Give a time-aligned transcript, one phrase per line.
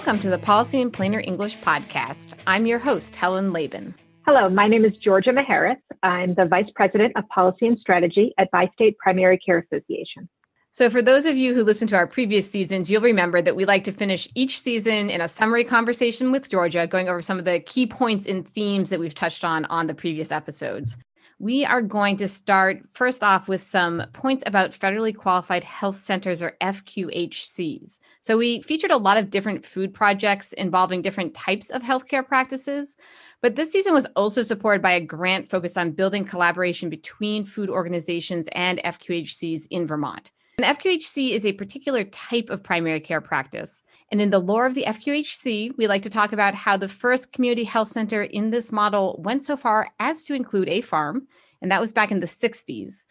[0.00, 2.32] Welcome to the Policy in Plainer English podcast.
[2.46, 3.92] I'm your host, Helen Labun.
[4.24, 5.76] Hello, my name is Georgia Maheras.
[6.02, 10.26] I'm the Vice President of Policy and Strategy at Bi-State Primary Care Association.
[10.72, 13.66] So, for those of you who listened to our previous seasons, you'll remember that we
[13.66, 17.44] like to finish each season in a summary conversation with Georgia, going over some of
[17.44, 20.96] the key points and themes that we've touched on on the previous episodes.
[21.38, 26.40] We are going to start first off with some points about federally qualified health centers
[26.40, 27.98] or FQHCs.
[28.20, 32.96] So, we featured a lot of different food projects involving different types of healthcare practices.
[33.42, 37.70] But this season was also supported by a grant focused on building collaboration between food
[37.70, 40.32] organizations and FQHCs in Vermont.
[40.58, 43.82] An FQHC is a particular type of primary care practice.
[44.12, 47.32] And in the lore of the FQHC, we like to talk about how the first
[47.32, 51.28] community health center in this model went so far as to include a farm,
[51.62, 53.06] and that was back in the 60s.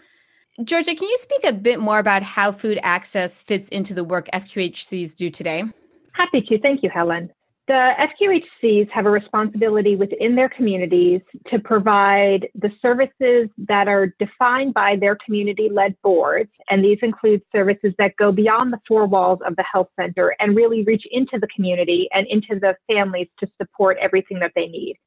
[0.63, 4.27] Georgia, can you speak a bit more about how food access fits into the work
[4.33, 5.63] FQHCs do today?
[6.13, 6.59] Happy to.
[6.59, 7.29] Thank you, Helen.
[7.69, 14.73] The FQHCs have a responsibility within their communities to provide the services that are defined
[14.73, 16.49] by their community led boards.
[16.69, 20.55] And these include services that go beyond the four walls of the health center and
[20.55, 24.97] really reach into the community and into the families to support everything that they need.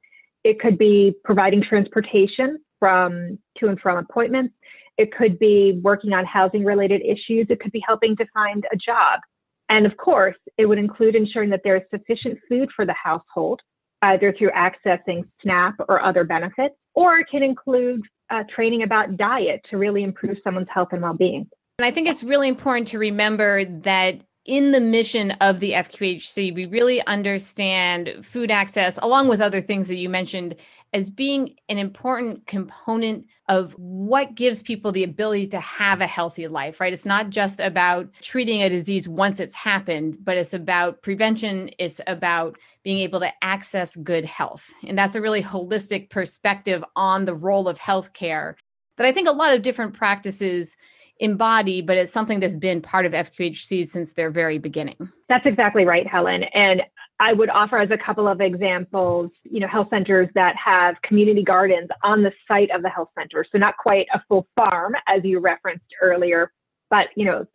[0.44, 4.54] It could be providing transportation from to and from appointments.
[4.98, 7.46] It could be working on housing related issues.
[7.48, 9.20] It could be helping to find a job.
[9.68, 13.60] And of course, it would include ensuring that there is sufficient food for the household,
[14.02, 19.60] either through accessing SNAP or other benefits, or it can include uh, training about diet
[19.70, 21.48] to really improve someone's health and well being.
[21.78, 26.54] And I think it's really important to remember that in the mission of the FQHC,
[26.54, 30.56] we really understand food access, along with other things that you mentioned,
[30.92, 36.48] as being an important component of what gives people the ability to have a healthy
[36.48, 36.92] life, right?
[36.92, 41.70] It's not just about treating a disease once it's happened, but it's about prevention.
[41.78, 44.70] It's about being able to access good health.
[44.86, 48.54] And that's a really holistic perspective on the role of healthcare
[48.96, 50.76] that I think a lot of different practices
[51.22, 54.96] embody, but it's something that's been part of FQHC since their very beginning.
[55.28, 56.42] That's exactly right, Helen.
[56.52, 56.82] And
[57.20, 61.44] I would offer as a couple of examples, you know, health centers that have community
[61.44, 63.46] gardens on the site of the health center.
[63.50, 66.52] So not quite a full farm, as you referenced earlier,
[66.90, 67.46] but, you know,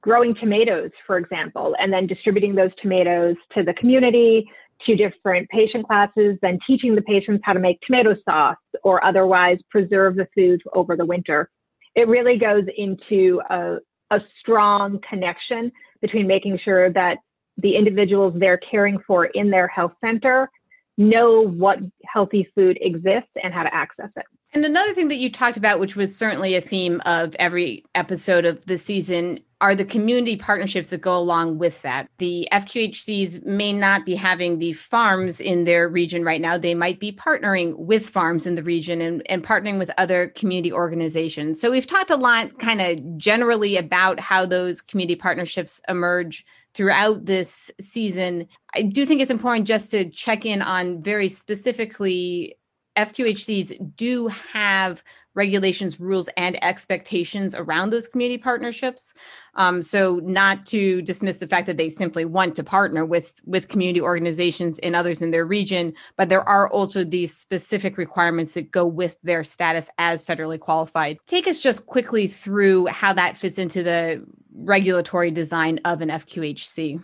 [0.00, 4.50] growing tomatoes, for example, and then distributing those tomatoes to the community,
[4.86, 9.58] to different patient classes, then teaching the patients how to make tomato sauce or otherwise
[9.70, 11.50] preserve the food over the winter.
[11.94, 13.76] It really goes into a,
[14.10, 17.18] a strong connection between making sure that
[17.58, 20.50] the individuals they're caring for in their health center
[20.98, 24.24] know what healthy food exists and how to access it.
[24.54, 28.44] And another thing that you talked about, which was certainly a theme of every episode
[28.44, 32.08] of the season, are the community partnerships that go along with that.
[32.18, 36.58] The FQHCs may not be having the farms in their region right now.
[36.58, 40.72] They might be partnering with farms in the region and, and partnering with other community
[40.72, 41.60] organizations.
[41.60, 47.26] So we've talked a lot kind of generally about how those community partnerships emerge throughout
[47.26, 48.48] this season.
[48.74, 52.56] I do think it's important just to check in on very specifically
[52.96, 55.02] FQHCs do have
[55.34, 59.14] regulations, rules, and expectations around those community partnerships.
[59.54, 63.68] Um, so, not to dismiss the fact that they simply want to partner with with
[63.68, 68.70] community organizations and others in their region, but there are also these specific requirements that
[68.70, 71.18] go with their status as federally qualified.
[71.26, 77.02] Take us just quickly through how that fits into the regulatory design of an FQHC.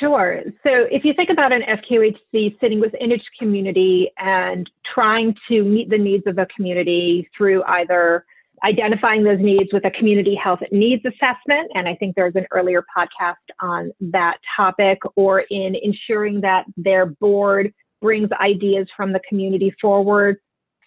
[0.00, 0.42] Sure.
[0.62, 5.90] So if you think about an FQHC sitting within its community and trying to meet
[5.90, 8.24] the needs of a community through either
[8.64, 12.82] identifying those needs with a community health needs assessment, and I think there's an earlier
[12.96, 19.74] podcast on that topic, or in ensuring that their board brings ideas from the community
[19.80, 20.38] forward,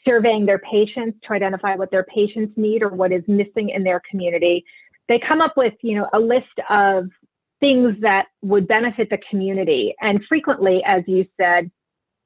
[0.05, 4.01] surveying their patients to identify what their patients need or what is missing in their
[4.09, 4.65] community.
[5.07, 7.09] They come up with, you know, a list of
[7.59, 9.95] things that would benefit the community.
[10.01, 11.71] And frequently, as you said,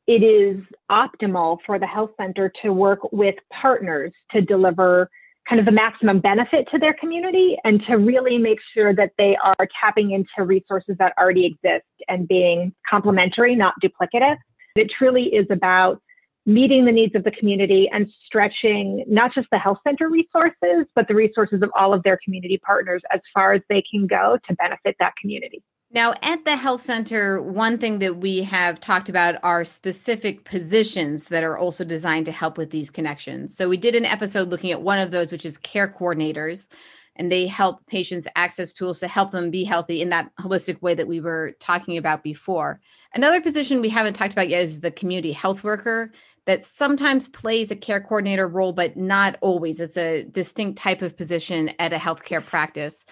[0.08, 0.62] it is
[0.92, 5.10] optimal for the health center to work with partners to deliver
[5.48, 9.36] kind of the maximum benefit to their community and to really make sure that they
[9.44, 14.38] are tapping into resources that already exist and being complementary, not duplicative.
[14.76, 16.02] It truly is about
[16.46, 21.08] meeting the needs of the community and stretching not just the health center resources, but
[21.08, 24.56] the resources of all of their community partners as far as they can go to
[24.56, 25.64] benefit that community.
[25.94, 31.26] Now, at the health center, one thing that we have talked about are specific positions
[31.28, 33.56] that are also designed to help with these connections.
[33.56, 36.70] So, we did an episode looking at one of those, which is care coordinators.
[37.18, 40.94] and they help patients access tools to help them be healthy in that holistic way
[40.96, 42.80] that we were talking about before.
[43.14, 46.12] Another position we haven't talked about yet is the community health worker
[46.46, 49.80] that sometimes plays a care coordinator role, but not always.
[49.80, 53.06] It's a distinct type of position at a healthcare practice.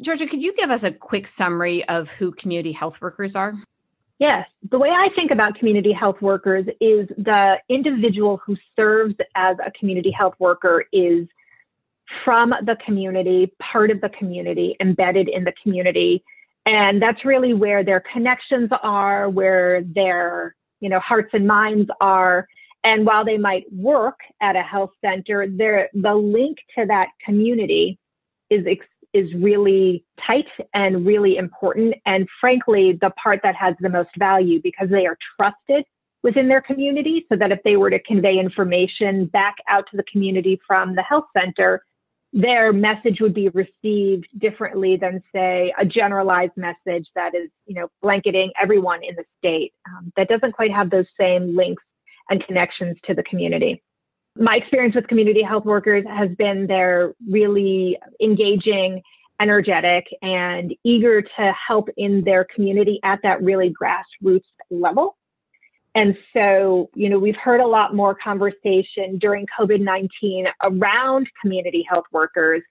[0.00, 3.54] Georgia, could you give us a quick summary of who community health workers are?
[4.18, 4.46] Yes.
[4.70, 9.70] The way I think about community health workers is the individual who serves as a
[9.70, 11.28] community health worker is
[12.24, 16.24] from the community, part of the community, embedded in the community.
[16.66, 22.48] And that's really where their connections are, where their you know hearts and minds are.
[22.84, 27.98] And while they might work at a health center, the link to that community
[28.50, 28.64] is
[29.14, 31.94] is really tight and really important.
[32.04, 35.84] And frankly, the part that has the most value because they are trusted
[36.22, 40.04] within their community so that if they were to convey information back out to the
[40.10, 41.82] community from the health center,
[42.32, 47.88] their message would be received differently than say a generalized message that is you know
[48.02, 51.82] blanketing everyone in the state um, that doesn't quite have those same links
[52.30, 53.82] and connections to the community
[54.38, 59.02] my experience with community health workers has been they're really engaging,
[59.40, 65.16] energetic, and eager to help in their community at that really grassroots level.
[65.94, 71.84] And so, you know, we've heard a lot more conversation during COVID 19 around community
[71.88, 72.62] health workers,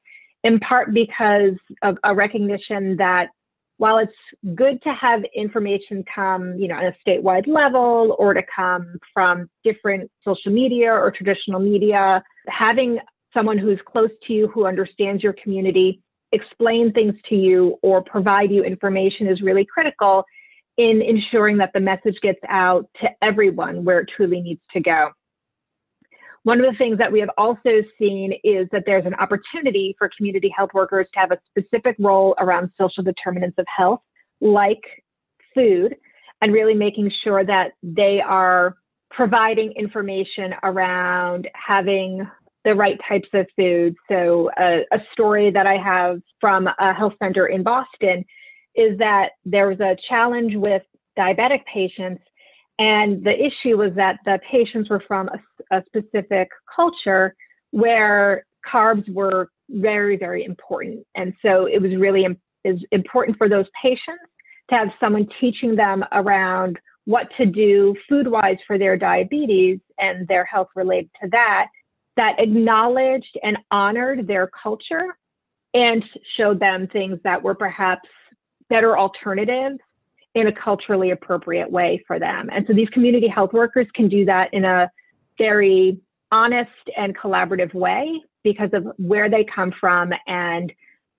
[0.44, 3.30] in part because of a recognition that
[3.78, 8.42] while it's good to have information come, you know, on a statewide level or to
[8.54, 13.00] come from different social media or traditional media, having
[13.34, 16.02] someone who's close to you who understands your community
[16.32, 20.26] explain things to you or provide you information is really critical
[20.78, 25.10] in ensuring that the message gets out to everyone where it truly needs to go.
[26.48, 30.10] One of the things that we have also seen is that there's an opportunity for
[30.16, 34.00] community health workers to have a specific role around social determinants of health,
[34.40, 34.80] like
[35.54, 35.98] food,
[36.42, 38.78] and really making sure that they are
[39.12, 42.26] providing information around having
[42.64, 43.94] the right types of food.
[44.10, 48.24] So, a, story that I have from a health center in Boston
[48.74, 50.84] is that there was a challenge with
[51.20, 52.24] diabetic patients
[52.80, 57.36] and the issue was that the patients were from a, a specific culture
[57.72, 61.06] where carbs were very, very important.
[61.16, 62.26] And so it was really
[62.64, 64.24] is important for those patients
[64.70, 70.28] to have someone teaching them around what to do food wise for their diabetes and
[70.28, 71.68] their health related to that,
[72.18, 75.18] that acknowledged and honored their culture
[75.74, 76.04] and
[76.36, 78.10] showed them things that were perhaps
[78.70, 79.80] better alternatives
[80.36, 82.50] in a culturally appropriate way for them.
[82.54, 84.92] And so these community health workers can do that in a
[85.38, 86.00] very
[86.32, 90.74] honest and collaborative way because of where they come from and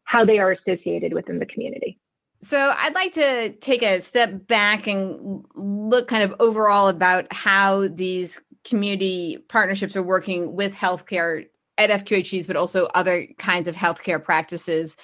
[0.05, 1.99] how they are associated within the community.
[2.41, 7.88] So, I'd like to take a step back and look kind of overall about how
[7.88, 11.47] these community partnerships are working with healthcare
[11.79, 14.97] at FQHCs, but also other kinds of healthcare practices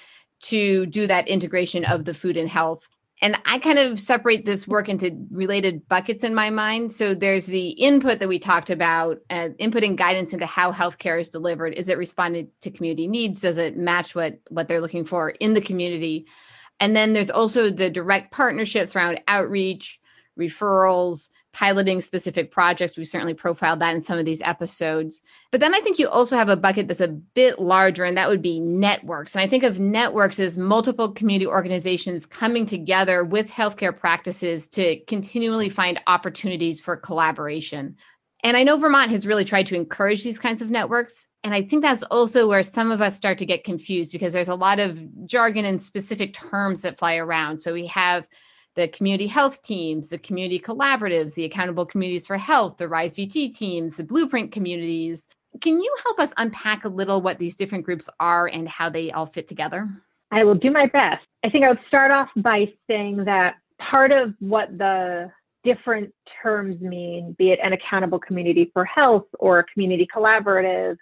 [0.43, 2.88] to do that integration of the food and health
[3.22, 6.93] and I kind of separate this work into related buckets in my mind.
[6.93, 11.20] So there's the input that we talked about, uh, input and guidance into how healthcare
[11.20, 11.75] is delivered.
[11.75, 13.40] Is it responded to community needs?
[13.40, 16.26] Does it match what what they're looking for in the community?
[16.81, 20.00] And then there's also the direct partnerships around outreach,
[20.38, 22.96] referrals, piloting specific projects.
[22.96, 25.23] We've certainly profiled that in some of these episodes.
[25.50, 28.28] But then I think you also have a bucket that's a bit larger, and that
[28.28, 29.34] would be networks.
[29.34, 34.99] And I think of networks as multiple community organizations coming together with healthcare practices to
[35.06, 37.96] continually find opportunities for collaboration.
[38.42, 41.28] And I know Vermont has really tried to encourage these kinds of networks.
[41.42, 44.50] And I think that's also where some of us start to get confused because there's
[44.50, 47.61] a lot of jargon and specific terms that fly around.
[47.61, 48.26] So we have
[48.75, 53.57] the community health teams, the community collaboratives, the accountable communities for health, the RISE VT
[53.57, 55.28] teams, the blueprint communities.
[55.61, 59.12] Can you help us unpack a little what these different groups are and how they
[59.12, 59.88] all fit together?
[60.33, 61.25] I will do my best.
[61.45, 65.31] I think I would start off by saying that part of what the
[65.62, 66.12] different
[66.43, 70.97] terms mean, be it an accountable community for health or a community collaborative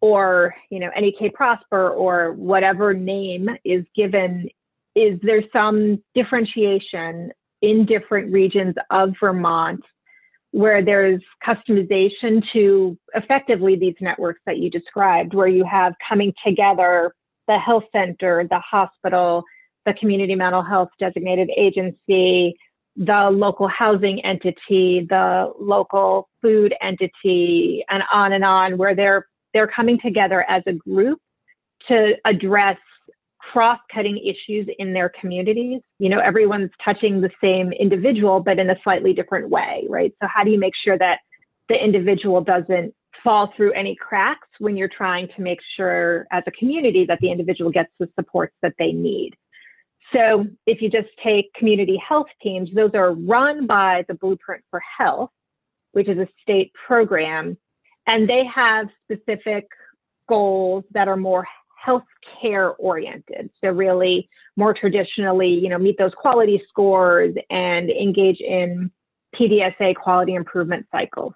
[0.00, 4.50] or you know NEK Prosper or whatever name is given
[4.94, 7.32] is there some differentiation
[7.62, 9.82] in different regions of Vermont
[10.50, 17.12] where there's customization to effectively these networks that you described, where you have coming together
[17.48, 19.42] the health center, the hospital,
[19.84, 22.56] the community mental health designated agency,
[22.96, 29.66] the local housing entity, the local food entity, and on and on, where they're they're
[29.68, 31.18] coming together as a group
[31.88, 32.78] to address
[33.52, 35.80] cross cutting issues in their communities.
[35.98, 40.12] You know, everyone's touching the same individual, but in a slightly different way, right?
[40.22, 41.18] So, how do you make sure that
[41.68, 46.50] the individual doesn't fall through any cracks when you're trying to make sure as a
[46.52, 49.34] community that the individual gets the supports that they need?
[50.12, 54.80] So, if you just take community health teams, those are run by the Blueprint for
[54.98, 55.30] Health,
[55.92, 57.56] which is a state program,
[58.06, 59.66] and they have specific
[60.28, 61.46] goals that are more
[61.84, 63.50] healthcare oriented.
[63.62, 68.90] So really more traditionally, you know, meet those quality scores and engage in
[69.34, 71.34] PDSA quality improvement cycles.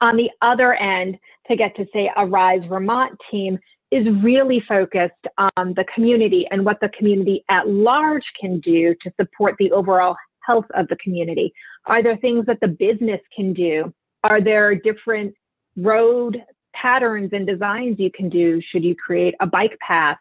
[0.00, 1.16] On the other end,
[1.48, 3.58] to get to say a Rise Vermont team
[3.90, 9.12] is really focused on the community and what the community at large can do to
[9.18, 11.52] support the overall health of the community.
[11.86, 13.92] Are there things that the business can do?
[14.24, 15.34] Are there different
[15.76, 16.42] road
[16.80, 18.60] patterns and designs you can do?
[18.70, 20.18] Should you create a bike path?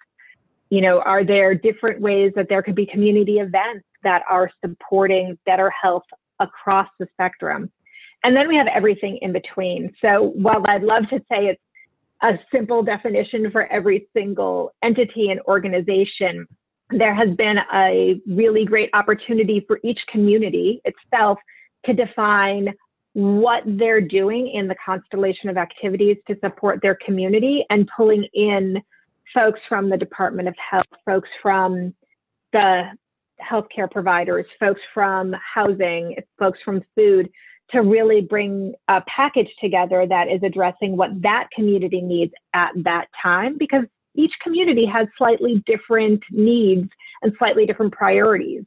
[0.69, 5.37] You know, are there different ways that there could be community events that are supporting
[5.45, 6.03] better health
[6.39, 7.71] across the spectrum?
[8.23, 9.93] And then we have everything in between.
[10.01, 11.61] So while I'd love to say it's
[12.23, 16.47] a simple definition for every single entity and organization,
[16.89, 21.37] there has been a really great opportunity for each community itself
[21.85, 22.73] to define
[23.15, 28.81] what they're doing in the constellation of activities to support their community and pulling in
[29.33, 31.95] folks from the Department of Health, folks from
[32.51, 32.89] the
[33.41, 37.29] healthcare providers, folks from housing, folks from food
[37.71, 43.07] to really bring a package together that is addressing what that community needs at that
[43.21, 46.89] time because each community has slightly different needs
[47.21, 48.65] and slightly different priorities.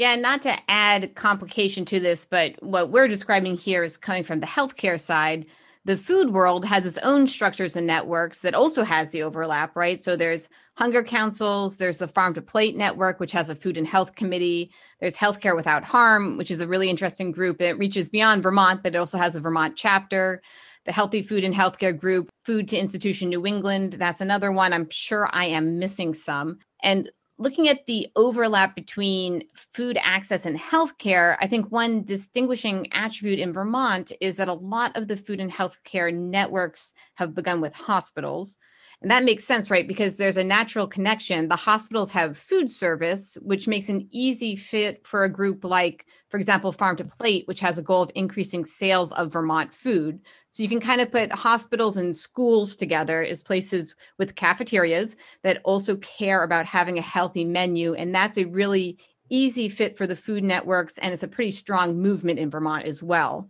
[0.00, 4.40] Yeah, not to add complication to this, but what we're describing here is coming from
[4.40, 5.44] the healthcare side.
[5.84, 10.02] The food world has its own structures and networks that also has the overlap, right?
[10.02, 13.86] So there's hunger councils, there's the Farm to Plate network, which has a food and
[13.86, 14.72] health committee.
[15.00, 17.60] There's Healthcare Without Harm, which is a really interesting group.
[17.60, 20.40] It reaches beyond Vermont, but it also has a Vermont chapter.
[20.86, 24.72] The Healthy Food and Healthcare Group, Food to Institution New England, that's another one.
[24.72, 26.56] I'm sure I am missing some.
[26.82, 33.38] And looking at the overlap between food access and healthcare, I think one distinguishing attribute
[33.38, 37.74] in Vermont is that a lot of the food and healthcare networks have begun with
[37.74, 38.58] hospitals.
[39.02, 39.88] And that makes sense, right?
[39.88, 41.48] Because there's a natural connection.
[41.48, 46.36] The hospitals have food service, which makes an easy fit for a group like, for
[46.36, 50.20] example, Farm to Plate, which has a goal of increasing sales of Vermont food.
[50.50, 55.62] So you can kind of put hospitals and schools together as places with cafeterias that
[55.64, 57.94] also care about having a healthy menu.
[57.94, 58.98] And that's a really
[59.30, 60.98] easy fit for the food networks.
[60.98, 63.48] And it's a pretty strong movement in Vermont as well.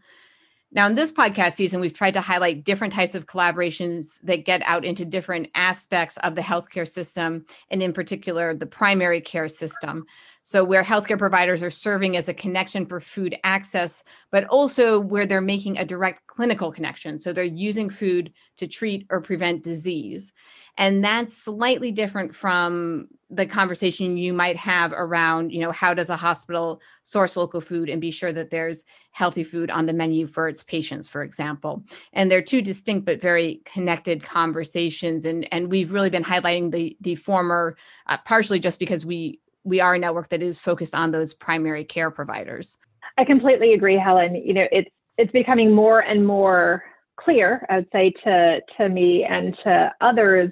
[0.73, 4.63] Now, in this podcast season, we've tried to highlight different types of collaborations that get
[4.67, 10.05] out into different aspects of the healthcare system, and in particular, the primary care system.
[10.45, 15.27] So, where healthcare providers are serving as a connection for food access, but also where
[15.27, 17.19] they're making a direct clinical connection.
[17.19, 20.33] So, they're using food to treat or prevent disease.
[20.79, 26.11] And that's slightly different from the conversation you might have around, you know, how does
[26.11, 30.27] a hospital source local food and be sure that there's healthy food on the menu
[30.27, 31.85] for its patients, for example.
[32.13, 35.25] And they're two distinct but very connected conversations.
[35.25, 39.81] And and we've really been highlighting the the former, uh, partially just because we we
[39.81, 42.79] are a network that is focused on those primary care providers.
[43.17, 44.35] I completely agree, Helen.
[44.35, 46.83] You know, it's it's becoming more and more
[47.17, 50.51] clear, I would say to to me and to others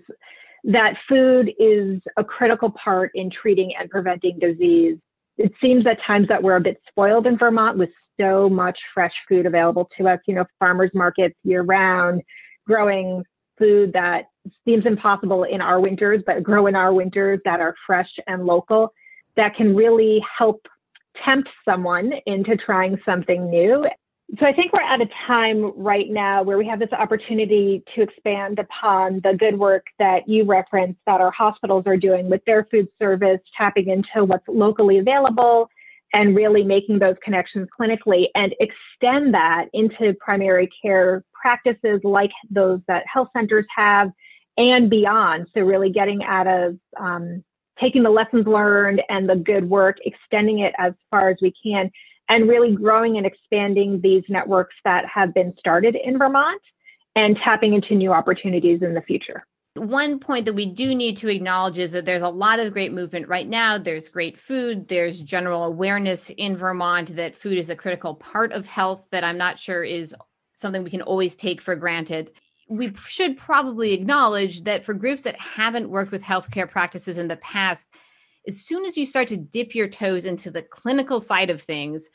[0.64, 4.98] that food is a critical part in treating and preventing disease.
[5.36, 9.12] It seems at times that we're a bit spoiled in Vermont with so much fresh
[9.28, 12.22] food available to us, you know, farmers markets year round,
[12.66, 13.22] growing
[13.58, 14.24] food that
[14.64, 18.92] seems impossible in our winters, but grow in our winters that are fresh and local
[19.36, 20.60] that can really help
[21.24, 23.86] tempt someone into trying something new
[24.36, 28.02] so I think we're at a time right now where we have this opportunity to
[28.02, 32.66] expand upon the good work that you referenced that our hospitals are doing with their
[32.70, 35.70] food service, tapping into what's locally available
[36.12, 42.80] and really making those connections clinically and extend that into primary care practices like those
[42.86, 44.10] that health centers have
[44.58, 45.46] and beyond.
[45.54, 47.42] So really getting out of um,
[47.80, 51.90] taking the lessons learned and the good work, extending it as far as we can
[52.28, 56.62] and really growing and expanding these networks that have been started in Vermont
[57.16, 59.44] and tapping into new opportunities in the future.
[59.74, 62.92] One point that we do need to acknowledge is that there's a lot of great
[62.92, 63.78] movement right now.
[63.78, 64.88] There's great food.
[64.88, 69.38] There's general awareness in Vermont that food is a critical part of health that I'm
[69.38, 70.14] not sure is
[70.52, 72.32] something we can always take for granted
[72.68, 77.36] we should probably acknowledge that for groups that haven't worked with healthcare practices in the
[77.36, 77.88] past,
[78.48, 82.08] as soon as you start to dip your toes into the clinical side of things,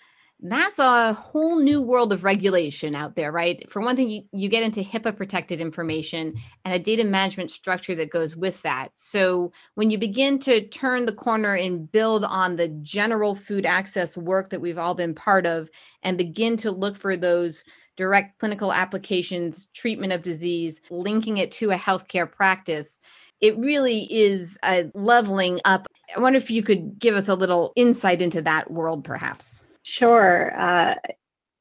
[0.46, 3.72] that's a whole new world of regulation out there, right?
[3.72, 6.34] For one thing, you, you get into HIPAA protected information
[6.66, 8.90] and a data management structure that goes with that.
[8.96, 14.18] So when you begin to turn the corner and build on the general food access
[14.18, 15.70] work that we've all been part of
[16.02, 17.64] and begin to look for those
[17.96, 23.00] direct clinical applications, treatment of disease, linking it to a healthcare practice,
[23.44, 25.86] it really is a leveling up.
[26.16, 29.60] I wonder if you could give us a little insight into that world, perhaps.
[30.00, 30.58] Sure.
[30.58, 30.96] Uh,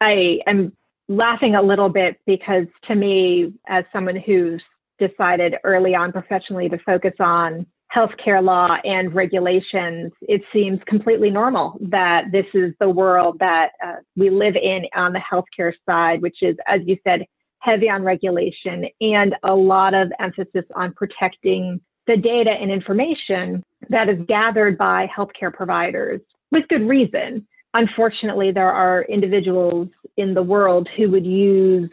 [0.01, 0.73] I am
[1.09, 4.63] laughing a little bit because to me, as someone who's
[5.01, 11.79] decided early on professionally to focus on healthcare law and regulations, it seems completely normal
[11.81, 16.37] that this is the world that uh, we live in on the healthcare side, which
[16.43, 17.27] is, as you said,
[17.63, 24.09] heavy on regulation and a lot of emphasis on protecting the data and information that
[24.09, 27.47] is gathered by healthcare providers with good reason.
[27.75, 31.89] Unfortunately, there are individuals in the world who would use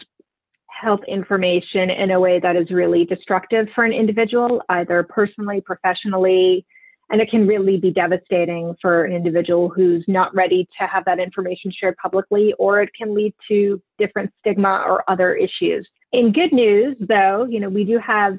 [0.67, 6.65] health information in a way that is really destructive for an individual, either personally, professionally,
[7.09, 11.19] and it can really be devastating for an individual who's not ready to have that
[11.19, 15.87] information shared publicly, or it can lead to different stigma or other issues.
[16.11, 18.37] In good news, though, you know, we do have,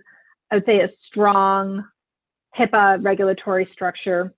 [0.51, 1.85] I would say, a strong
[2.59, 4.33] HIPAA regulatory structure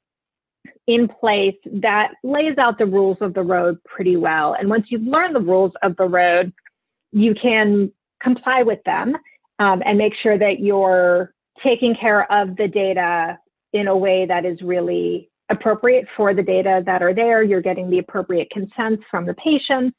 [0.87, 4.55] in place that lays out the rules of the road pretty well.
[4.59, 6.53] And once you've learned the rules of the road,
[7.12, 9.15] you can comply with them
[9.59, 13.39] um, and make sure that you're taking care of the data
[13.73, 17.43] in a way that is really appropriate for the data that are there.
[17.43, 19.97] You're getting the appropriate consents from the patients,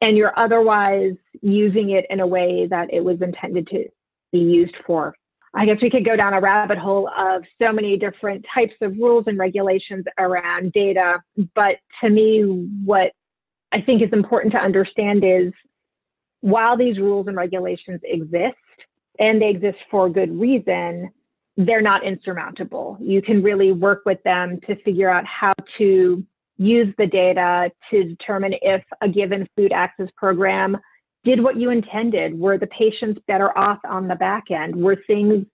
[0.00, 3.84] and you're otherwise using it in a way that it was intended to
[4.32, 5.14] be used for.
[5.54, 8.96] I guess we could go down a rabbit hole of so many different types of
[8.96, 11.22] rules and regulations around data.
[11.54, 12.40] But to me,
[12.84, 13.12] what
[13.70, 15.52] I think is important to understand is
[16.40, 18.56] while these rules and regulations exist,
[19.18, 21.10] and they exist for good reason,
[21.56, 22.96] they're not insurmountable.
[23.00, 26.24] You can really work with them to figure out how to
[26.56, 30.76] use the data to determine if a given food access program
[31.24, 32.38] did what you intended?
[32.38, 34.74] Were the patients better off on the back end?
[34.74, 35.46] Were things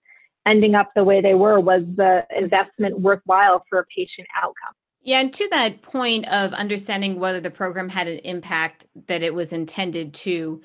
[0.45, 1.59] ending up the way they were?
[1.59, 4.73] Was the investment worthwhile for a patient outcome?
[5.01, 9.33] Yeah, and to that point of understanding whether the program had an impact that it
[9.33, 10.61] was intended to,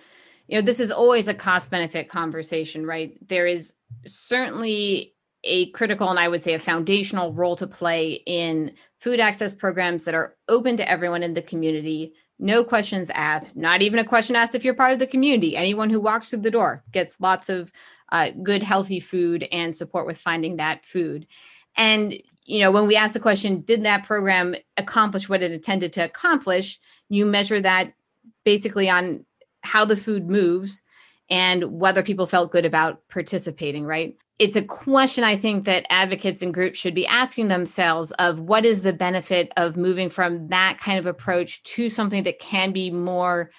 [0.48, 3.16] you know, this is always a cost benefit conversation, right?
[3.28, 3.74] There is
[4.06, 5.13] certainly
[5.44, 10.04] a critical and I would say a foundational role to play in food access programs
[10.04, 14.36] that are open to everyone in the community no questions asked, not even a question
[14.36, 15.56] asked if you're part of the community.
[15.56, 17.70] Anyone who walks through the door gets lots of
[18.10, 21.26] uh, good, healthy food and support with finding that food.
[21.76, 25.92] And, you know, when we ask the question, did that program accomplish what it intended
[25.94, 26.80] to accomplish?
[27.08, 27.92] You measure that
[28.44, 29.24] basically on
[29.62, 30.82] how the food moves
[31.34, 34.16] and whether people felt good about participating, right?
[34.38, 38.64] It's a question I think that advocates and groups should be asking themselves of what
[38.64, 42.88] is the benefit of moving from that kind of approach to something that can be
[42.92, 43.50] more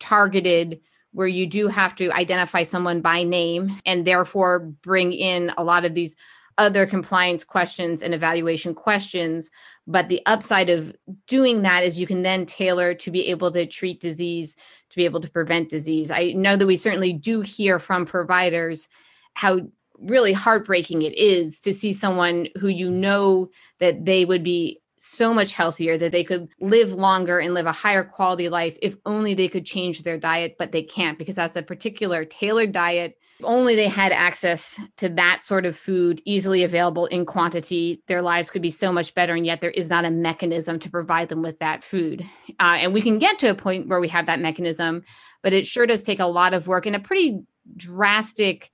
[0.00, 0.80] targeted
[1.12, 5.84] where you do have to identify someone by name and therefore bring in a lot
[5.84, 6.16] of these
[6.58, 9.50] other compliance questions and evaluation questions
[9.86, 10.94] but the upside of
[11.26, 14.56] doing that is you can then tailor to be able to treat disease
[14.90, 16.10] to be able to prevent disease.
[16.10, 18.88] I know that we certainly do hear from providers
[19.34, 19.60] how
[19.98, 25.32] really heartbreaking it is to see someone who you know that they would be so
[25.32, 29.32] much healthier that they could live longer and live a higher quality life if only
[29.32, 33.46] they could change their diet but they can't because that's a particular tailored diet if
[33.46, 38.50] only they had access to that sort of food easily available in quantity, their lives
[38.50, 39.34] could be so much better.
[39.34, 42.22] And yet, there is not a mechanism to provide them with that food.
[42.60, 45.04] Uh, and we can get to a point where we have that mechanism,
[45.42, 47.40] but it sure does take a lot of work and a pretty
[47.76, 48.70] drastic,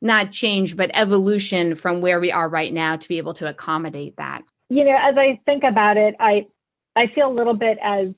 [0.00, 4.16] not change, but evolution from where we are right now to be able to accommodate
[4.18, 4.44] that.
[4.68, 6.46] You know, as I think about it, I
[6.96, 8.08] I feel a little bit as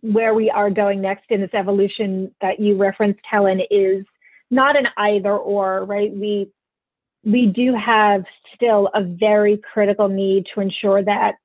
[0.00, 4.04] where we are going next in this evolution that you referenced, Helen, is
[4.50, 6.14] not an either or, right?
[6.14, 6.48] We
[7.24, 11.36] we do have still a very critical need to ensure that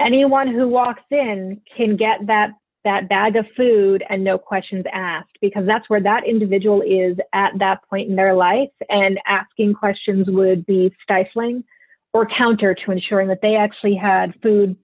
[0.00, 2.50] anyone who walks in can get that
[2.84, 7.50] that bag of food and no questions asked because that's where that individual is at
[7.58, 11.64] that point in their life and asking questions would be stifling
[12.16, 14.74] or counter to ensuring that they actually had food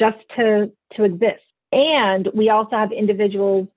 [0.00, 1.44] just to to exist.
[1.70, 3.68] And we also have individuals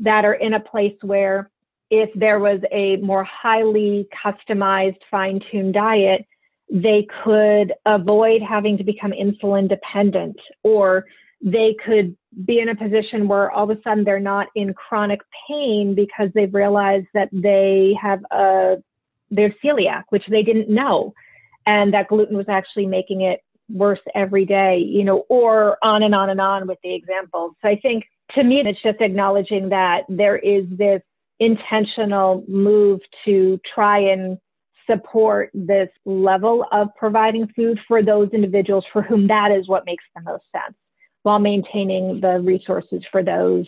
[0.00, 1.50] that are in a place where
[1.90, 6.26] if there was a more highly customized, fine tuned diet,
[6.70, 11.06] they could avoid having to become insulin dependent or
[11.42, 15.20] they could be in a position where all of a sudden they're not in chronic
[15.48, 18.76] pain because they've realized that they have a
[19.30, 21.14] they're celiac, which they didn't know,
[21.70, 26.16] and that gluten was actually making it worse every day, you know, or on and
[26.16, 27.52] on and on with the examples.
[27.62, 28.04] So I think
[28.34, 31.00] to me, it's just acknowledging that there is this
[31.38, 34.36] intentional move to try and
[34.88, 40.04] support this level of providing food for those individuals for whom that is what makes
[40.16, 40.76] the most sense
[41.22, 43.66] while maintaining the resources for those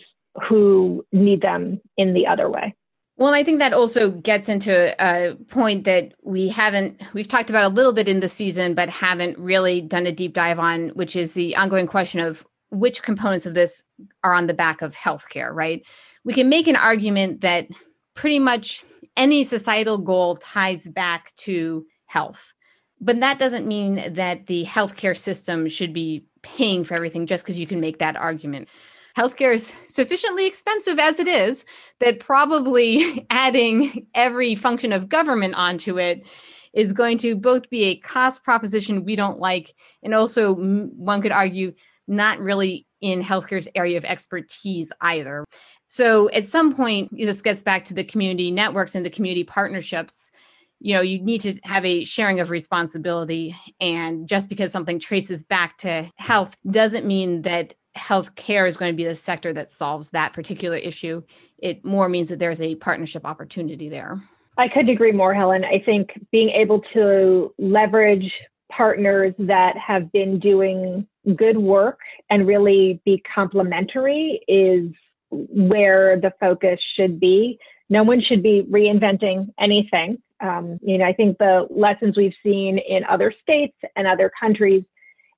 [0.49, 2.75] who need them in the other way.
[3.15, 7.65] Well, I think that also gets into a point that we haven't, we've talked about
[7.65, 11.15] a little bit in the season, but haven't really done a deep dive on, which
[11.15, 13.83] is the ongoing question of which components of this
[14.23, 15.85] are on the back of healthcare, right?
[16.23, 17.67] We can make an argument that
[18.15, 18.83] pretty much
[19.15, 22.51] any societal goal ties back to health.
[22.99, 27.59] But that doesn't mean that the healthcare system should be paying for everything just because
[27.59, 28.69] you can make that argument.
[29.17, 31.65] Healthcare is sufficiently expensive as it is
[31.99, 36.25] that probably adding every function of government onto it
[36.73, 41.31] is going to both be a cost proposition we don't like, and also one could
[41.31, 41.73] argue
[42.07, 45.45] not really in healthcare's area of expertise either.
[45.87, 50.31] So at some point, this gets back to the community networks and the community partnerships.
[50.79, 53.55] You know, you need to have a sharing of responsibility.
[53.79, 58.95] And just because something traces back to health doesn't mean that healthcare is going to
[58.95, 61.21] be the sector that solves that particular issue.
[61.59, 64.21] It more means that there's a partnership opportunity there.
[64.57, 65.63] I couldn't agree more, Helen.
[65.63, 68.31] I think being able to leverage
[68.71, 74.91] partners that have been doing good work and really be complementary is
[75.31, 77.57] where the focus should be.
[77.89, 80.21] No one should be reinventing anything.
[80.39, 84.83] Um, you know, I think the lessons we've seen in other states and other countries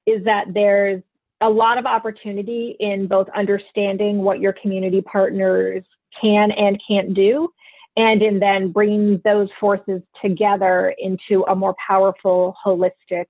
[0.06, 1.02] is that there's
[1.46, 5.84] a lot of opportunity in both understanding what your community partners
[6.20, 7.50] can and can't do,
[7.96, 13.28] and in then bringing those forces together into a more powerful, holistic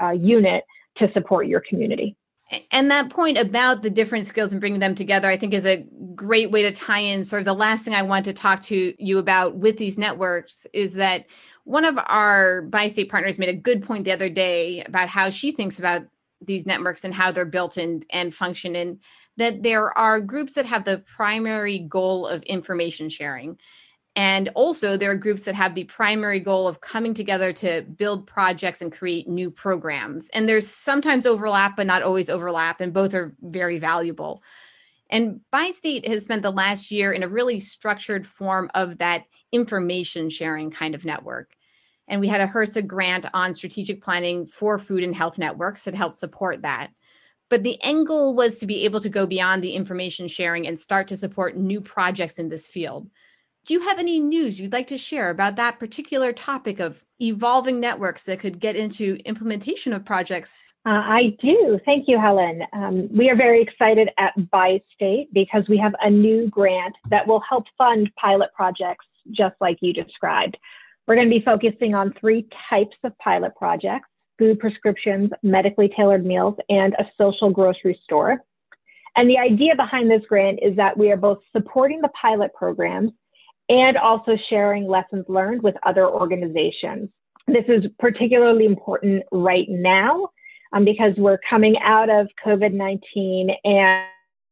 [0.00, 0.64] uh, unit
[0.98, 2.16] to support your community.
[2.70, 5.84] And that point about the different skills and bringing them together, I think, is a
[6.14, 7.24] great way to tie in.
[7.24, 10.68] Sort of the last thing I want to talk to you about with these networks
[10.72, 11.26] is that
[11.64, 15.30] one of our bi state partners made a good point the other day about how
[15.30, 16.02] she thinks about
[16.46, 19.00] these networks and how they're built and, and function, and
[19.36, 23.58] that there are groups that have the primary goal of information sharing.
[24.14, 28.26] And also, there are groups that have the primary goal of coming together to build
[28.26, 30.28] projects and create new programs.
[30.32, 34.42] And there's sometimes overlap, but not always overlap, and both are very valuable.
[35.10, 40.30] And Bi-State has spent the last year in a really structured form of that information
[40.30, 41.54] sharing kind of network.
[42.08, 45.94] And we had a HRSA grant on strategic planning for food and health networks that
[45.94, 46.90] helped support that.
[47.48, 50.78] But the end goal was to be able to go beyond the information sharing and
[50.78, 53.08] start to support new projects in this field.
[53.66, 57.80] Do you have any news you'd like to share about that particular topic of evolving
[57.80, 60.62] networks that could get into implementation of projects?
[60.86, 61.80] Uh, I do.
[61.84, 62.62] Thank you, Helen.
[62.72, 67.40] Um, we are very excited at Bi-State because we have a new grant that will
[67.40, 70.56] help fund pilot projects just like you described.
[71.06, 76.26] We're going to be focusing on three types of pilot projects food prescriptions, medically tailored
[76.26, 78.42] meals, and a social grocery store.
[79.16, 83.12] And the idea behind this grant is that we are both supporting the pilot programs
[83.68, 87.08] and also sharing lessons learned with other organizations.
[87.46, 90.28] This is particularly important right now
[90.72, 94.04] um, because we're coming out of COVID 19 and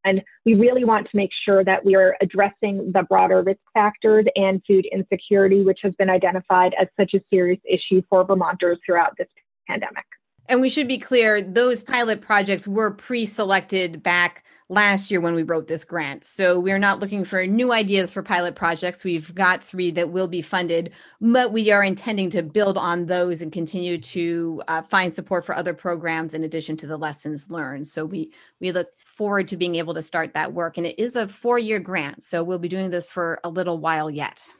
[0.04, 4.26] and we really want to make sure that we are addressing the broader risk factors
[4.36, 9.16] and food insecurity, which has been identified as such a serious issue for Vermonters throughout
[9.16, 9.28] this
[9.66, 10.04] pandemic.
[10.48, 15.34] And we should be clear those pilot projects were pre selected back last year when
[15.34, 16.24] we wrote this grant.
[16.24, 19.04] So we're not looking for new ideas for pilot projects.
[19.04, 23.42] We've got three that will be funded, but we are intending to build on those
[23.42, 27.88] and continue to uh, find support for other programs in addition to the lessons learned.
[27.88, 30.76] So we we look forward to being able to start that work.
[30.76, 33.78] And it is a four year grant, so we'll be doing this for a little
[33.78, 34.50] while yet.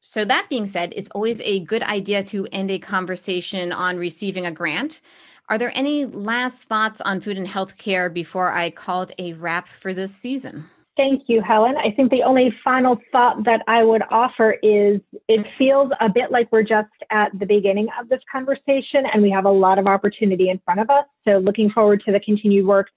[0.00, 4.46] So that being said, it's always a good idea to end a conversation on receiving
[4.46, 5.00] a grant.
[5.48, 9.66] Are there any last thoughts on food and healthcare before I call it a wrap
[9.66, 10.66] for this season?
[10.96, 11.74] Thank you, Helen.
[11.76, 16.30] I think the only final thought that I would offer is it feels a bit
[16.30, 19.86] like we're just at the beginning of this conversation and we have a lot of
[19.86, 21.04] opportunity in front of us.
[21.26, 22.88] So, looking forward to the continued work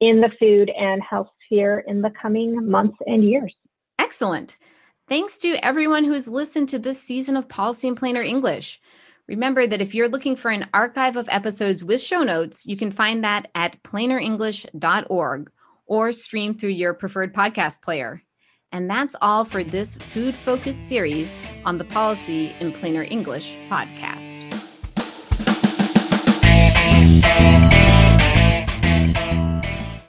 [0.00, 3.54] in the food and health sphere in the coming months and years.
[3.98, 4.56] Excellent.
[5.08, 8.80] Thanks to everyone who's listened to this season of Policy in Plainer English.
[9.28, 12.90] Remember that if you're looking for an archive of episodes with show notes, you can
[12.90, 15.50] find that at plainerenglish.org
[15.86, 18.22] or stream through your preferred podcast player.
[18.72, 24.45] And that's all for this food focused series on the Policy in Plainer English podcast.